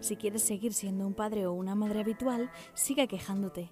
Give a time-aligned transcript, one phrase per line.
[0.00, 3.70] Si quieres seguir siendo un padre o una madre habitual, siga quejándote.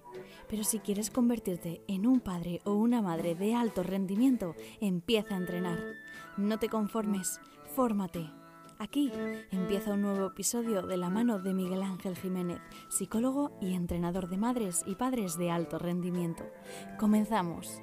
[0.49, 5.37] Pero si quieres convertirte en un padre o una madre de alto rendimiento, empieza a
[5.37, 5.79] entrenar.
[6.37, 7.39] No te conformes,
[7.75, 8.29] fórmate.
[8.77, 9.11] Aquí
[9.51, 12.59] empieza un nuevo episodio de la mano de Miguel Ángel Jiménez,
[12.89, 16.43] psicólogo y entrenador de madres y padres de alto rendimiento.
[16.99, 17.81] Comenzamos.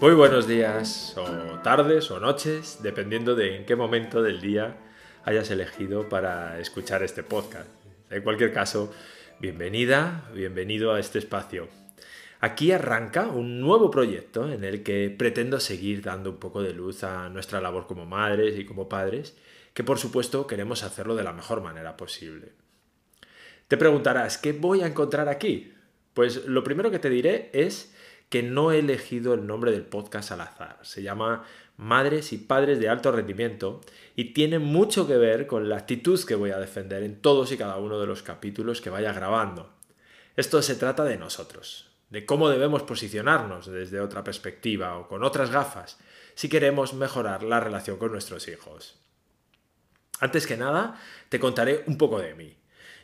[0.00, 4.76] Muy buenos días, o tardes, o noches, dependiendo de en qué momento del día
[5.26, 7.68] hayas elegido para escuchar este podcast.
[8.10, 8.94] En cualquier caso,
[9.40, 11.68] bienvenida, bienvenido a este espacio.
[12.38, 17.02] Aquí arranca un nuevo proyecto en el que pretendo seguir dando un poco de luz
[17.02, 19.36] a nuestra labor como madres y como padres,
[19.74, 22.52] que por supuesto queremos hacerlo de la mejor manera posible.
[23.66, 25.72] Te preguntarás, ¿qué voy a encontrar aquí?
[26.14, 27.92] Pues lo primero que te diré es
[28.28, 30.78] que no he elegido el nombre del podcast al azar.
[30.82, 31.44] Se llama
[31.76, 33.80] Madres y Padres de Alto Rendimiento
[34.14, 37.58] y tiene mucho que ver con la actitud que voy a defender en todos y
[37.58, 39.74] cada uno de los capítulos que vaya grabando.
[40.36, 45.50] Esto se trata de nosotros, de cómo debemos posicionarnos desde otra perspectiva o con otras
[45.50, 45.98] gafas
[46.34, 48.98] si queremos mejorar la relación con nuestros hijos.
[50.20, 52.56] Antes que nada, te contaré un poco de mí.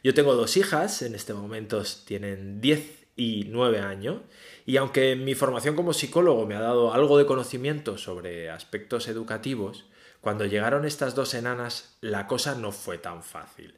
[0.02, 4.22] Yo tengo dos hijas, en este momento tienen 10 y nueve años,
[4.64, 9.86] y aunque mi formación como psicólogo me ha dado algo de conocimiento sobre aspectos educativos,
[10.20, 13.74] cuando llegaron estas dos enanas la cosa no fue tan fácil.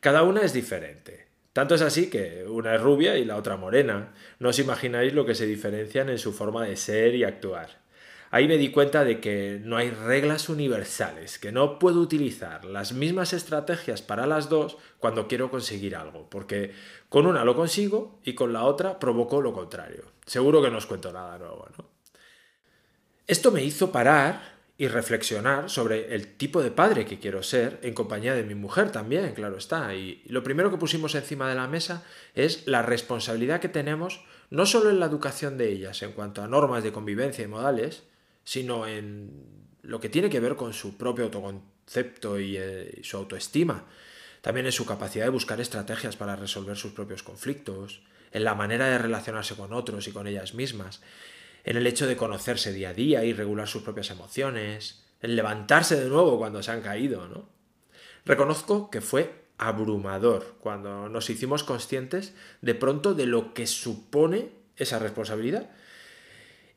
[0.00, 1.26] Cada una es diferente.
[1.52, 4.12] Tanto es así que una es rubia y la otra morena.
[4.38, 7.79] No os imagináis lo que se diferencian en su forma de ser y actuar.
[8.32, 12.92] Ahí me di cuenta de que no hay reglas universales, que no puedo utilizar las
[12.92, 16.72] mismas estrategias para las dos cuando quiero conseguir algo, porque
[17.08, 20.04] con una lo consigo y con la otra provoco lo contrario.
[20.26, 21.90] Seguro que no os cuento nada nuevo, ¿no?
[23.26, 27.94] Esto me hizo parar y reflexionar sobre el tipo de padre que quiero ser en
[27.94, 29.94] compañía de mi mujer también, claro está.
[29.94, 32.04] Y lo primero que pusimos encima de la mesa
[32.34, 36.48] es la responsabilidad que tenemos no solo en la educación de ellas en cuanto a
[36.48, 38.04] normas de convivencia y modales,
[38.50, 39.30] sino en
[39.82, 43.86] lo que tiene que ver con su propio autoconcepto eh, y, su autoestima.
[44.40, 48.02] También en su capacidad de buscar estrategias para resolver sus propios conflictos,
[48.32, 51.00] en la manera de relacionarse con otros y con ellas mismas,
[51.62, 55.94] en el hecho de conocerse día a día y regular sus propias emociones, en levantarse
[55.94, 57.48] de nuevo cuando se han caído, ¿no?
[58.24, 64.98] Reconozco que fue abrumador cuando nos hicimos conscientes de pronto de lo que supone esa
[64.98, 65.70] responsabilidad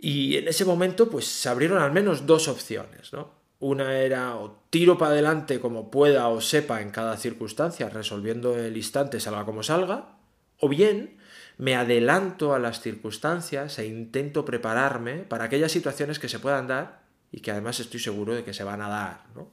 [0.04, 3.32] y en ese momento, pues se abrieron al menos dos opciones, ¿no?
[3.60, 8.76] Una era o tiro para adelante como pueda o sepa en cada circunstancia, resolviendo el
[8.76, 10.18] instante salga como salga,
[10.60, 11.20] o bien
[11.58, 17.04] me adelanto a las circunstancias e intento prepararme para aquellas situaciones que se puedan dar
[17.32, 19.52] y que además estoy seguro de que se van a dar, ¿no?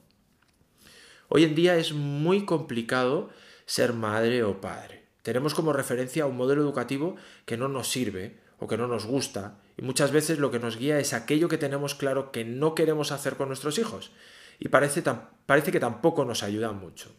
[1.29, 3.29] Hoy en día es muy complicado
[3.65, 5.05] ser madre o padre.
[5.21, 9.61] Tenemos como referencia un modelo educativo que no nos sirve o que no nos gusta
[9.81, 13.35] muchas veces lo que nos guía es aquello que tenemos claro que no queremos hacer
[13.35, 14.11] con nuestros hijos
[14.59, 15.03] y parece,
[15.45, 17.11] parece que tampoco nos ayuda mucho.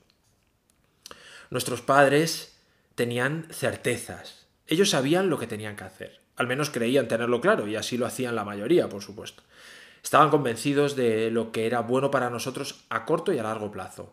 [1.50, 2.56] Nuestros padres
[2.94, 7.76] tenían certezas, ellos sabían lo que tenían que hacer, al menos creían tenerlo claro y
[7.76, 9.42] así lo hacían la mayoría, por supuesto.
[10.02, 14.12] Estaban convencidos de lo que era bueno para nosotros a corto y a largo plazo.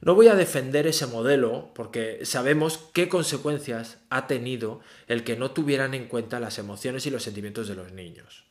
[0.00, 5.52] No voy a defender ese modelo porque sabemos qué consecuencias ha tenido el que no
[5.52, 8.44] tuvieran en cuenta las emociones y los sentimientos de los niños.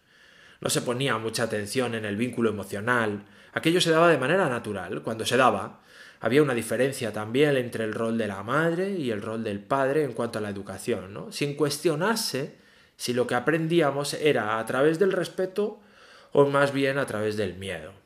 [0.60, 5.04] No se ponía mucha atención en el vínculo emocional, aquello se daba de manera natural,
[5.04, 5.82] cuando se daba,
[6.20, 10.04] había una diferencia también entre el rol de la madre y el rol del padre
[10.04, 11.32] en cuanto a la educación, ¿no?
[11.32, 12.56] sin cuestionarse
[12.98, 15.80] si lo que aprendíamos era a través del respeto
[16.32, 18.05] o más bien a través del miedo.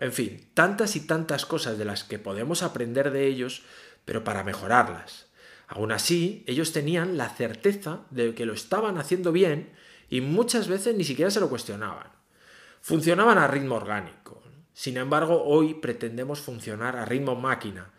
[0.00, 3.62] En fin, tantas y tantas cosas de las que podemos aprender de ellos,
[4.06, 5.26] pero para mejorarlas.
[5.68, 9.70] Aún así, ellos tenían la certeza de que lo estaban haciendo bien
[10.08, 12.08] y muchas veces ni siquiera se lo cuestionaban.
[12.80, 14.42] Funcionaban a ritmo orgánico.
[14.72, 17.90] Sin embargo, hoy pretendemos funcionar a ritmo máquina.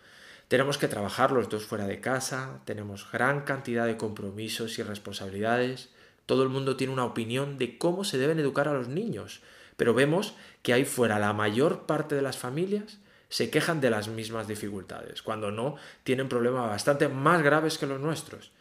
[0.48, 5.92] Tenemos que trabajar los dos fuera de casa, tenemos gran cantidad de compromisos y responsabilidades,
[6.25, 9.42] todo el mundo tiene una opinión de cómo se deben educar a los niños,
[9.81, 12.99] pero vemos que ahí fuera la mayor parte de las familias
[13.29, 17.99] se quejan de las mismas dificultades, cuando no tienen problemas bastante más graves que los
[17.99, 18.51] nuestros.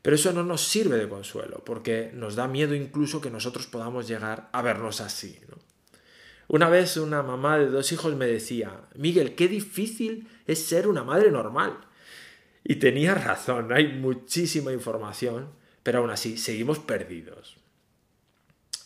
[0.00, 4.08] Pero eso no nos sirve de consuelo, porque nos da miedo incluso que nosotros podamos
[4.08, 5.38] llegar a vernos así.
[6.48, 11.04] Una vez una mamá de dos hijos me decía, Miguel, qué difícil es ser una
[11.04, 11.76] madre normal.
[12.64, 15.50] Y tenía razón, hay muchísima información,
[15.82, 17.62] pero aún así seguimos perdidos.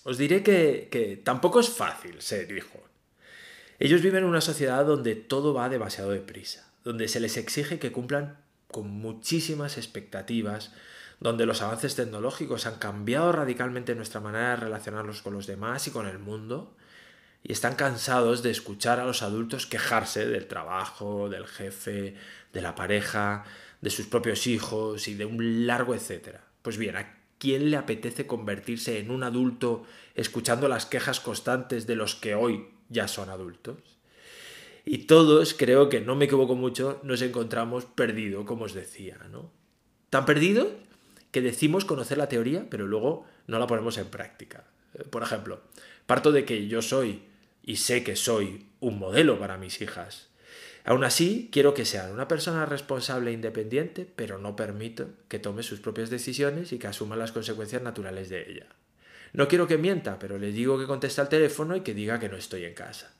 [0.08, 2.80] Os diré que, que tampoco es fácil ser hijo.
[3.78, 7.92] Ellos viven en una sociedad donde todo va demasiado deprisa, donde se les exige que
[7.92, 8.38] cumplan
[8.68, 10.72] con muchísimas expectativas,
[11.20, 15.90] donde los avances tecnológicos han cambiado radicalmente nuestra manera de relacionarnos con los demás y
[15.90, 16.74] con el mundo,
[17.42, 22.14] y están cansados de escuchar a los adultos quejarse del trabajo, del jefe,
[22.54, 23.44] de la pareja,
[23.82, 26.44] de sus propios hijos y de un largo etcétera.
[26.62, 31.96] Pues bien, ¿a quién le apetece convertirse en un adulto escuchando las quejas constantes de
[31.96, 33.78] los que hoy ya son adultos?
[34.84, 39.52] Y todos, creo que no me equivoco mucho, nos encontramos perdidos, como os decía, ¿no?
[40.10, 40.68] Tan perdidos
[41.30, 44.64] que decimos conocer la teoría, pero luego no la ponemos en práctica.
[44.94, 45.60] Eh, por ejemplo,
[46.06, 47.22] parto de que yo soy
[47.62, 50.27] y sé que soy un modelo para mis hijas.
[50.84, 55.62] Aún así, quiero que sean una persona responsable e independiente, pero no permito que tome
[55.62, 58.66] sus propias decisiones y que asuma las consecuencias naturales de ella.
[59.32, 62.28] No quiero que mienta, pero le digo que conteste al teléfono y que diga que
[62.28, 63.14] no estoy en casa.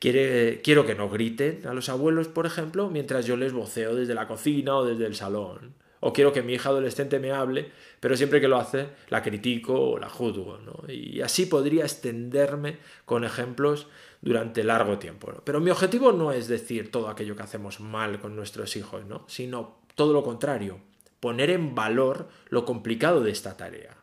[0.00, 4.26] quiero que no griten a los abuelos, por ejemplo, mientras yo les voceo desde la
[4.26, 5.74] cocina o desde el salón.
[6.00, 9.90] O quiero que mi hija adolescente me hable, pero siempre que lo hace la critico
[9.90, 10.60] o la juzgo.
[10.88, 13.88] Y así podría extenderme con ejemplos
[14.20, 15.32] durante largo tiempo.
[15.44, 19.24] Pero mi objetivo no es decir todo aquello que hacemos mal con nuestros hijos, ¿no?
[19.28, 20.80] sino todo lo contrario,
[21.20, 23.96] poner en valor lo complicado de esta tarea.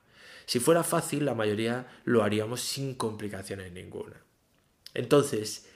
[0.45, 4.21] Si fuera fácil, la mayoría lo haríamos sin complicaciones ninguna.
[4.93, 5.69] Entonces,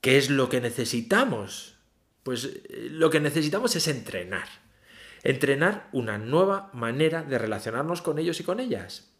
[0.00, 1.76] ¿qué es lo que necesitamos?
[2.22, 4.48] Pues eh, lo que necesitamos es entrenar
[5.22, 9.10] Entrenar una nueva manera de relacionarnos con ellos y con ellas.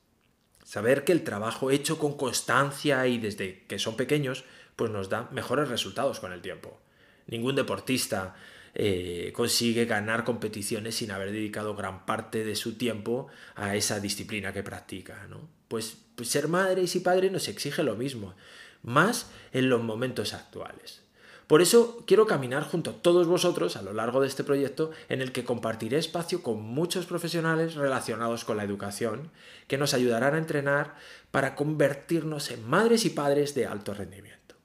[0.68, 4.44] Saber que el trabajo hecho con constancia y desde que son pequeños,
[4.76, 6.78] pues nos da mejores resultados con el tiempo.
[7.26, 8.36] Ningún deportista
[8.74, 14.52] eh, consigue ganar competiciones sin haber dedicado gran parte de su tiempo a esa disciplina
[14.52, 15.26] que practica.
[15.30, 15.48] ¿no?
[15.68, 18.34] Pues, pues ser madres y padres nos exige lo mismo,
[18.82, 21.00] más en los momentos actuales.
[21.48, 25.22] Por eso quiero caminar junto a todos vosotros a lo largo de este proyecto en
[25.22, 29.30] el que compartiré espacio con muchos profesionales relacionados con la educación
[29.66, 30.96] que nos ayudarán a entrenar
[31.30, 34.56] para convertirnos en madres y padres de alto rendimiento.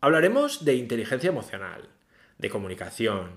[0.00, 1.88] Hablaremos de inteligencia emocional,
[2.38, 3.30] de comunicación,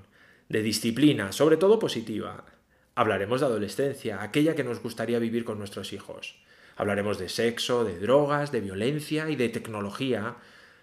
[0.47, 2.45] de disciplina, sobre todo positiva.
[2.93, 6.35] Hablaremos de adolescencia, aquella que nos gustaría vivir con nuestros hijos.
[6.77, 10.35] Hablaremos de sexo, de drogas, de violencia y de tecnología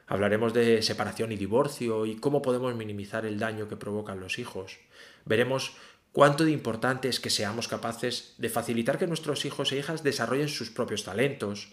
[0.08, 4.78] Hablaremos de separación y divorcio y cómo podemos minimizar el daño que provocan los hijos.
[5.26, 5.76] Veremos
[6.12, 10.48] cuánto de importante es que seamos capaces de facilitar que nuestros hijos e hijas desarrollen
[10.48, 11.72] sus propios talentos.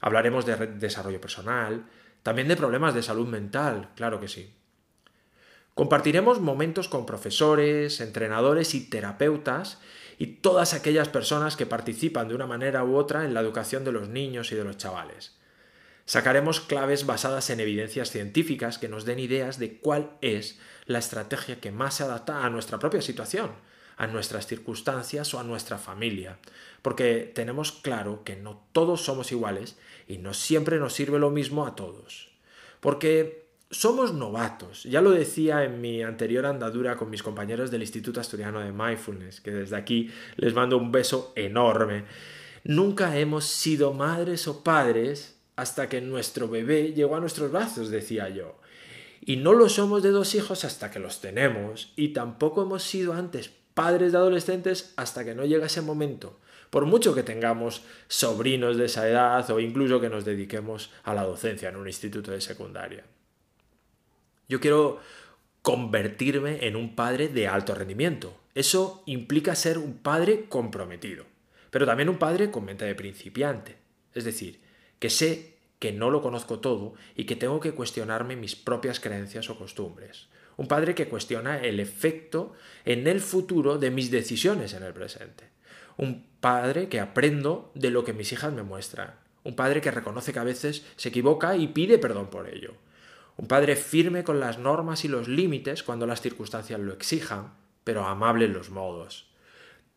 [0.00, 1.86] Hablaremos de desarrollo personal,
[2.24, 4.52] también de problemas de salud mental, claro que sí.
[5.74, 9.78] Compartiremos momentos con profesores, entrenadores y terapeutas
[10.18, 13.92] y todas aquellas personas que participan de una manera u otra en la educación de
[13.92, 15.36] los niños y de los chavales.
[16.06, 20.56] Sacaremos claves basadas en evidencias científicas que nos den ideas de cuál es
[20.86, 23.50] la estrategia que más se adapta a nuestra propia situación,
[23.96, 26.38] a nuestras circunstancias o a nuestra familia,
[26.80, 29.76] porque tenemos claro que no todos somos iguales
[30.06, 32.30] y no siempre nos sirve lo mismo a todos.
[32.78, 38.20] Porque somos novatos, ya lo decía en mi anterior andadura con mis compañeros del Instituto
[38.20, 42.04] Asturiano de Mindfulness, que desde aquí les mando un beso enorme.
[42.62, 48.28] Nunca hemos sido madres o padres hasta que nuestro bebé llegó a nuestros brazos, decía
[48.28, 48.60] yo.
[49.20, 53.14] Y no lo somos de dos hijos hasta que los tenemos, y tampoco hemos sido
[53.14, 56.38] antes padres de adolescentes hasta que no llega ese momento,
[56.70, 61.24] por mucho que tengamos sobrinos de esa edad o incluso que nos dediquemos a la
[61.24, 63.04] docencia en un instituto de secundaria.
[64.48, 65.00] Yo quiero
[65.62, 68.38] convertirme en un padre de alto rendimiento.
[68.54, 71.24] Eso implica ser un padre comprometido,
[71.70, 73.76] pero también un padre con mente de principiante.
[74.14, 74.60] Es decir,
[74.98, 79.50] que sé que no lo conozco todo y que tengo que cuestionarme mis propias creencias
[79.50, 80.28] o costumbres.
[80.56, 85.44] Un padre que cuestiona el efecto en el futuro de mis decisiones en el presente.
[85.98, 89.14] Un padre que aprendo de lo que mis hijas me muestran.
[89.44, 92.74] Un padre que reconoce que a veces se equivoca y pide perdón por ello.
[93.36, 97.52] Un padre firme con las normas y los límites cuando las circunstancias lo exijan,
[97.84, 99.26] pero amable en los modos.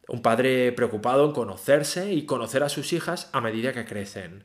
[0.10, 4.44] Un padre preocupado en conocerse y conocer a sus hijas a medida que crecen.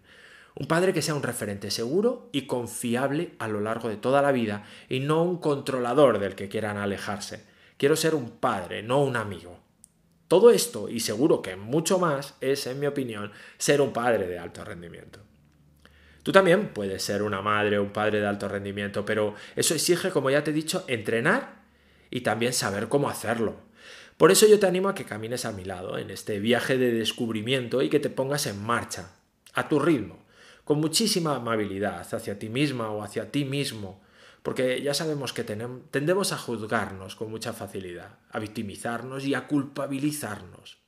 [0.56, 4.30] Un padre que sea un referente seguro y confiable a lo largo de toda la
[4.30, 7.44] vida y no un controlador del que quieran alejarse.
[7.76, 9.58] Quiero ser un padre, no un amigo.
[10.28, 14.38] Todo esto, y seguro que mucho más, es, en mi opinión, ser un padre de
[14.38, 15.20] alto rendimiento.
[16.22, 20.10] Tú también puedes ser una madre o un padre de alto rendimiento, pero eso exige,
[20.10, 21.64] como ya te he dicho, entrenar
[22.10, 23.56] y también saber cómo hacerlo.
[24.16, 26.92] Por eso yo te animo a que camines a mi lado en este viaje de
[26.92, 29.10] descubrimiento y que te pongas en marcha,
[29.52, 30.23] a tu ritmo,
[30.64, 34.02] con muchísima amabilidad hacia ti misma o hacia ti mismo,
[34.42, 40.82] porque ya sabemos que tendemos a juzgarnos con mucha facilidad, a victimizarnos y a culpabilizarnos.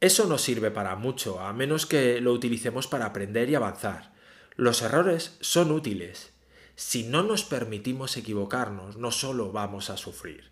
[0.00, 4.14] Eso no sirve para mucho, a menos que lo utilicemos para aprender y avanzar.
[4.54, 6.34] Los errores son útiles.
[6.74, 10.50] Si no nos permitimos equivocarnos, no solo vamos a sufrir,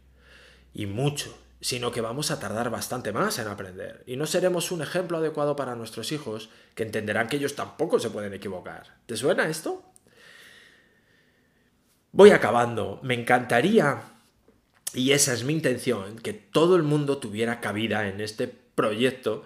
[0.72, 4.82] y mucho, sino que vamos a tardar bastante más en aprender, y no seremos un
[4.82, 8.98] ejemplo adecuado para nuestros hijos, que entenderán que ellos tampoco se pueden equivocar.
[9.06, 9.82] ¿Te suena esto?
[12.12, 13.00] Voy acabando.
[13.02, 14.02] Me encantaría,
[14.92, 19.44] y esa es mi intención, que todo el mundo tuviera cabida en este proyecto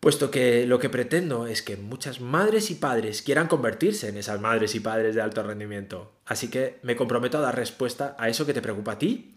[0.00, 4.38] puesto que lo que pretendo es que muchas madres y padres quieran convertirse en esas
[4.38, 6.12] madres y padres de alto rendimiento.
[6.26, 9.33] Así que me comprometo a dar respuesta a eso que te preocupa a ti,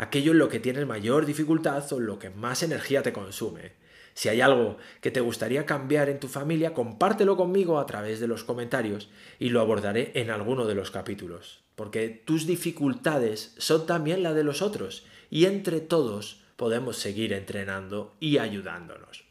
[0.00, 3.72] aquello en lo que tienes mayor dificultad o en lo que más energía te consume.
[4.14, 8.26] Si hay algo que te gustaría cambiar en tu familia, compártelo conmigo a través de
[8.26, 14.22] los comentarios y lo abordaré en alguno de los capítulos, porque tus dificultades son también
[14.22, 19.29] la de los otros y entre todos podemos seguir entrenando y ayudándonos.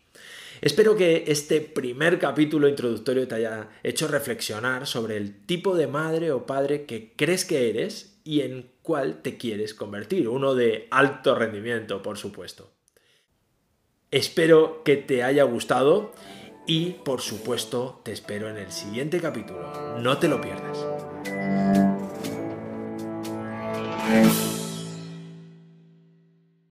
[0.62, 6.32] Espero que este primer capítulo introductorio te haya hecho reflexionar sobre el tipo de madre
[6.32, 11.36] o padre que crees que eres y en cuál te quieres convertir, uno de alto
[11.36, 12.74] rendimiento, por supuesto.
[14.12, 16.12] Espero que te haya gustado
[16.68, 19.98] y, por supuesto, te espero en el siguiente capítulo.
[20.00, 20.86] No te lo pierdas.